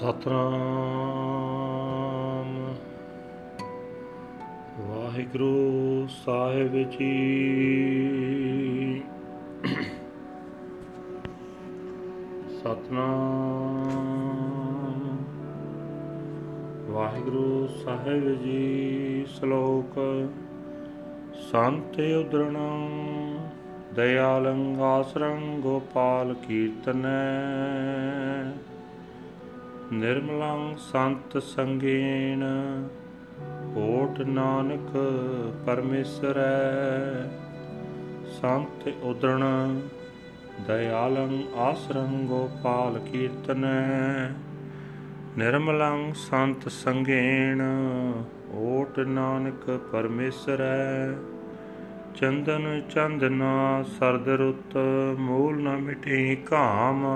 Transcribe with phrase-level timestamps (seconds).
[0.00, 2.74] ਸਤਨਾਮ।
[4.78, 9.02] ਵਾਹਿਗੁਰੂ ਸਾਹਿਬ ਜੀ।
[12.60, 15.16] ਸਤਨਾਮ।
[16.90, 20.28] ਵਾਹਿਗੁਰੂ ਸਾਹਿਬ ਜੀ, ਸ਼ਲੋਕ।
[21.52, 22.88] ਸੰਤ ਉਦਰਣਾ
[23.94, 28.50] ਦਇਆਲੰ ਆਸਰੰ ਗੋਪਾਲ ਕੀਰਤਨੈ।
[29.92, 32.44] ਨਿਰਮਲੰ ਸੰਤ ਸੰਗੇਣ,
[33.76, 34.90] ਓਟ ਨਾਨਕ
[35.66, 37.28] ਪਰਮੇਸ਼ਰੈ।
[38.40, 39.80] ਸੰਤ ਉਦਰਣ,
[40.66, 44.28] ਦਇਆਲੰ ਆਸਰੰ ਗੋਪਾਲ ਕੀਰਤਨੈ।
[45.38, 47.62] ਨਿਰਮਲੰ ਸੰਤ ਸੰਗੇਣ,
[48.52, 51.12] ਓਟ ਨਾਨਕ ਪਰਮੇਸ਼ਰੈ।
[52.14, 54.76] ਚੰਦਨ ਚੰਦਨਾ ਸਰਦ ਰੁੱਤ,
[55.18, 57.06] ਮੂਲ ਨ ਮਿਟੇ ਕਾਮ।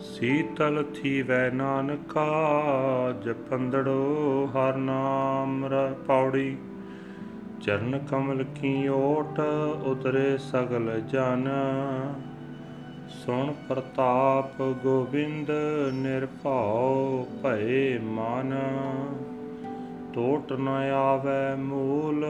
[0.00, 2.30] ਸੀਤਲ ਥੀਵੈ ਨਾਨਕਾ,
[3.24, 6.56] ਜਪੰਦੜੋ ਹਰ ਨਾਮ ਰ ਪੌੜੀ।
[7.60, 9.40] ਚਰਨ ਕਮਲ ਕੀ ਓਟ
[9.84, 11.48] ਉਤਰੇ ਸਗਲ ਜਨ।
[13.08, 15.50] ਸੁਣ ਪ੍ਰਤਾਪ ਗੋਬਿੰਦ,
[15.92, 18.58] ਨਿਰਭਉ ਭਏ ਮਨ।
[20.14, 22.26] ਟੋਟ ਨ ਆਵੈ ਮੂਲ,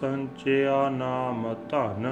[0.00, 2.06] ਸੰਚਿਆ ਨਾਮ ਧਨ।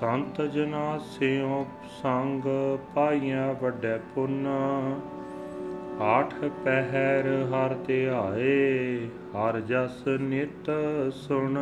[0.00, 1.64] ਸੰਤ ਜਨਾ ਸਿਉ
[2.02, 2.42] ਸੰਗ
[2.94, 4.46] ਪਾਈਆਂ ਵੱਡੇ ਪੁੰਨ।
[6.00, 10.70] ਆਠ ਪਹਿਰ ਹਰ ਧਿਆਏ, ਹਰ ਜਸ ਨਿਤ
[11.12, 11.58] ਸੁਣ।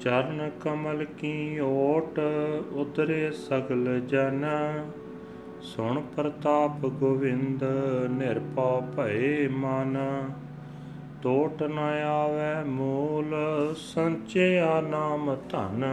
[0.00, 2.20] ਚਰਨ ਕਮਲ ਕੀ ਓਟ
[2.72, 4.44] ਉਤਰੇ ਸਗਲ ਜਨ।
[5.60, 7.64] ਸੁਣ ਪ੍ਰਤਾਪ ਗੋਵਿੰਦ
[8.10, 9.98] ਨਿਰਪਉ ਭਏ ਮਨ।
[11.22, 13.34] ਟੋਟ ਨ ਆਵੈ ਮੂਲ,
[13.76, 15.84] ਸੰਚਿਆ ਨਾਮ ਧਨ।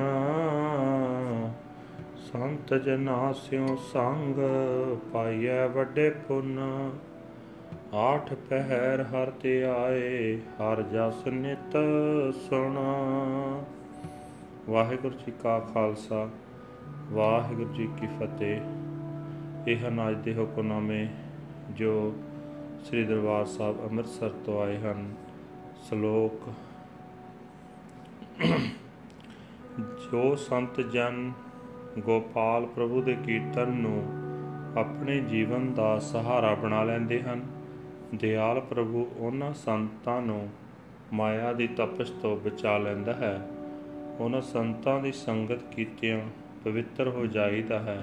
[2.32, 4.36] ਸੰਤ ਜਨਾ ਸਿਉ ਸੰਗ
[5.14, 6.90] ਪਾਈਐ ਵੱਡੇ ਪੁੰਨ।
[7.96, 11.78] ਆਠ ਪਹਿਰ ਹਰ ਤੇ ਆਏ, ਹਰ ਜਸ ਨਿਤ
[12.50, 12.76] ਸੁਣ।
[14.70, 16.30] ਵਾਹਿਗੁਰੂ ਜੀ ਕਾ ਖਾਲਸਾ,
[17.12, 18.62] ਵਾਹਿਗੁਰੂ ਜੀ ਕੀ ਫਤਿਹ।
[19.68, 21.08] ਇਹ ਹਨ ਅੱਜ ਦੇ ਹੁਕਮਨਾਮੇ
[21.72, 22.14] ਜੋ
[22.86, 25.14] ਸ੍ਰੀ ਦਰਬਾਰ ਸਾਹਿਬ ਅੰਮ੍ਰਿਤਸਰ ਤੋਂ ਆਏ ਹਨ।
[25.84, 26.50] ਸ਼ਲੋਕ
[30.12, 31.32] ਜੋ ਸੰਤ ਜਨ
[32.00, 34.04] ਗੋਪਾਲ ਪ੍ਰਭੂ ਦੇ ਕੀਰਤਨ ਨੂੰ
[34.78, 37.42] ਆਪਣੇ ਜੀਵਨ ਦਾ ਸਹਾਰਾ ਬਣਾ ਲੈਂਦੇ ਹਨ,
[38.16, 40.50] ਦਿਆਲ ਪ੍ਰਭੂ ਉਹਨਾਂ ਸੰਤਾਂ ਨੂੰ
[41.14, 43.48] ਮਾਇਆ ਦੀ ਤਪਸ਼ ਤੋਂ ਬਚਾ ਲੈਂਦਾ ਹੈ।
[44.20, 46.22] ਉਹਨਾਂ ਸੰਤਾਂ ਦੀ ਸੰਗਤ ਕੀਤਿਆਂ
[46.64, 48.00] ਪਵਿੱਤਰ ਹੋ ਜਾਈਦਾ ਹੈ।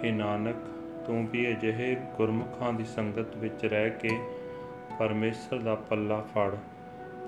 [0.00, 0.56] हे ਨਾਨਕ
[1.06, 4.10] ਤੂੰ ਵੀ ਅਜਿਹੇ ਗੁਰਮੁਖਾਂ ਦੀ ਸੰਗਤ ਵਿੱਚ ਰਹਿ ਕੇ
[4.98, 6.54] ਪਰਮੇਸ਼ਰ ਦਾ ਪੱਲਾ ਫੜ।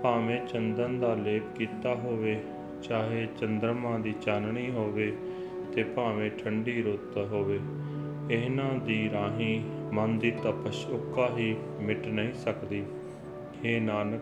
[0.02, 2.40] ਭਾਵੇਂ ਚੰਦਨ ਦਾ ਲੇਪ ਕੀਤਾ ਹੋਵੇ,
[2.82, 5.16] ਚਾਹੇ ਚੰਦਰਮਾ ਦੀ ਚਾਨਣੀ ਹੋਵੇ
[5.72, 7.60] ਤੇ ਭਾਵੇਂ ਠੰਡੀ ਰੁੱਤ ਹੋਵੇ,
[8.30, 9.60] ਇਹਨਾਂ ਦੀ ਰਾਹੀਂ
[9.92, 12.84] ਮਨ ਦੀ ਤਪਸ਼ ਉੱਕਾ ਹੀ ਮਿਟ ਨਹੀਂ ਸਕਦੀ।
[13.58, 14.20] हे ਨਾਨਕ,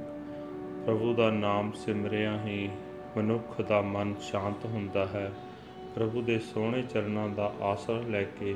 [0.86, 2.68] ਪ੍ਰਭੂ ਦਾ ਨਾਮ ਸਿਮਰਿਆ ਹੀ
[3.16, 5.30] ਮਨੁੱਖ ਦਾ ਮਨ ਸ਼ਾਂਤ ਹੁੰਦਾ ਹੈ।
[5.94, 8.54] ਪ੍ਰਭੂ ਦੇ ਸੋਹਣੇ ਚਰਨਾਂ ਦਾ ਆਸਰਾ ਲੈ ਕੇ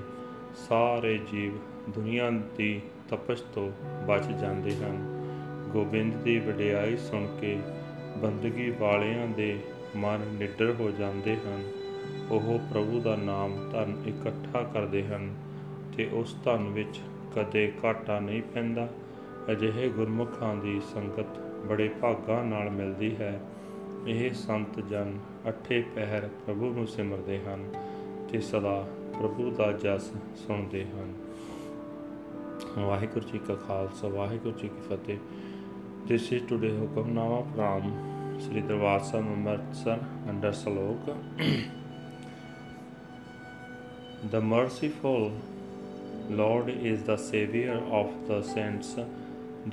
[0.57, 1.53] ਸਾਰੇ ਜੀਵ
[1.91, 3.73] ਦੁਨੀਆ ਦੀ ਤਪਸ਼ ਤੋਂ
[4.07, 5.21] ਬਚ ਜਾਂਦੇ ਹਨ।
[5.73, 7.59] ਗੋਬਿੰਦ ਦੀ ਵਡਿਆਈ ਸੁਣ ਕੇ
[8.19, 9.59] ਬੰਦਗੀ ਵਾਲਿਆਂ ਦੇ
[9.97, 11.73] ਮਨ ਨਿਡਰ ਹੋ ਜਾਂਦੇ ਹਨ।
[12.31, 15.35] ਉਹ ਪ੍ਰਭੂ ਦਾ ਨਾਮ ਧਨ ਇਕੱਠਾ ਕਰਦੇ ਹਨ
[15.97, 17.01] ਤੇ ਉਸ ਧਨ ਵਿੱਚ
[17.37, 18.89] ਕਦੇ ਘਾਟਾ ਨਹੀਂ ਪੈਂਦਾ।
[19.53, 23.41] ਅਜਿਹੇ ਗੁਰਮੁਖਾਂ ਦੀ ਸੰਗਤ ਬੜੇ ਭਾਗਾਂ ਨਾਲ ਮਿਲਦੀ ਹੈ।
[24.07, 27.73] ਇਹ ਸੰਤ ਜਨ ਅਠੇ ਪਹਿਰ ਪ੍ਰਭੂ ਨੂੰ ਸਿਮਰਦੇ ਹਨ
[28.33, 30.12] ਤੇ ਸਦਾ ਪ੍ਰਭੂ ਦਾ ਜਸ
[30.48, 31.14] ਸੁਣਦੇ ਹਨ
[32.78, 35.18] ਵਾਹਿਗੁਰੂ ਜੀ ਕਾ ਖਾਲਸਾ ਵਾਹਿਗੁਰੂ ਜੀ ਕੀ ਫਤਿਹ
[36.10, 37.90] This is today hukamnama from
[38.44, 39.98] Sri Darbar Sahib Amritsar
[40.32, 41.10] under Salok.
[44.32, 45.32] the merciful
[46.32, 48.96] Lord is the savior of the saints.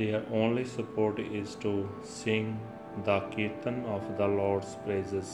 [0.02, 2.52] Their only support is to sing
[3.08, 5.32] the kirtan of the Lord's praises.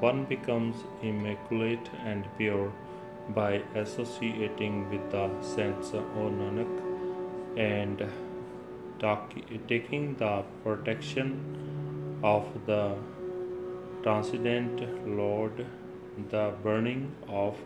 [0.00, 2.72] One becomes immaculate and pure
[3.33, 6.71] by associating with the saints, O Nanak,
[7.57, 8.07] and
[9.67, 12.95] taking the protection of the
[14.03, 15.65] transcendent Lord.
[16.29, 17.57] The burning of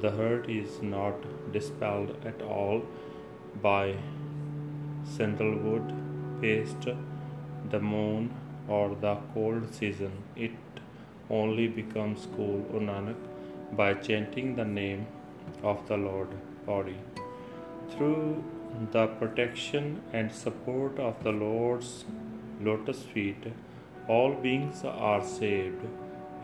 [0.00, 2.82] the heart is not dispelled at all
[3.60, 3.96] by
[5.04, 5.92] sandalwood
[6.40, 6.88] paste,
[7.70, 8.32] the moon,
[8.68, 10.12] or the cold season.
[10.36, 10.52] It
[11.28, 13.16] only becomes cool, O Nanak,
[13.76, 15.06] by chanting the name
[15.62, 16.28] of the Lord
[16.66, 16.98] body.
[17.90, 18.44] Through
[18.92, 22.04] the protection and support of the Lord's
[22.60, 23.44] lotus feet,
[24.08, 25.84] all beings are saved.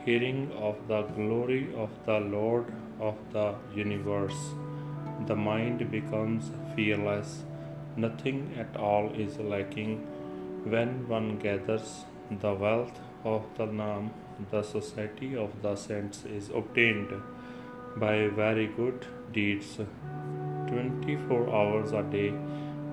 [0.05, 2.73] hearing of the glory of the Lord
[3.09, 4.41] of the universe.
[5.27, 7.43] The mind becomes fearless.
[7.97, 9.99] Nothing at all is lacking
[10.65, 14.11] when one gathers the wealth of the Naam
[14.52, 17.14] The society of the saints is obtained
[17.98, 19.80] by very good deeds.
[20.68, 22.32] 24 hours a day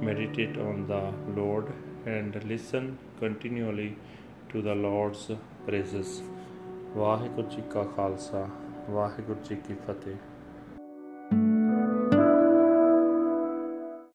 [0.01, 1.03] meditate on the
[1.41, 1.73] Lord
[2.07, 3.97] and listen continually
[4.53, 5.25] to the Lord's
[5.67, 6.23] praises.
[6.97, 8.49] Waheguru ji ਕਾ ਖਾਲਸਾ
[8.91, 10.17] ਵਾਹਿਗੁਰੂ ਜੀ ਕੀ ਫਤਿਹ